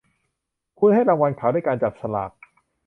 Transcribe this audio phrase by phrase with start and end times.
[0.77, 2.31] คุณให้รางวัลเขาด้วยการจับสลาก